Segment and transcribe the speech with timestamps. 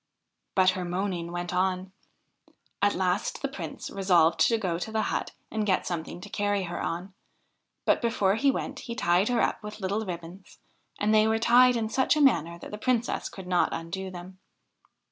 [0.55, 1.91] But her moaning went on.
[2.81, 6.63] At last the Prince resolved to go to the hut and get something to carry
[6.63, 7.13] her on,
[7.85, 10.57] but before he went he tied her up with little ribbons,
[10.99, 14.39] and they were tied in such a manner that the Princess could not undo them.